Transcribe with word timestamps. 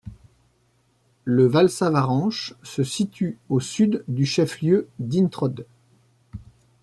Le 1.25 1.45
Valsavarenche 1.45 2.55
se 2.63 2.81
situe 2.83 3.37
au 3.49 3.59
sud 3.59 4.03
du 4.07 4.25
chef-lieu 4.25 4.87
d'Introd. 4.97 5.67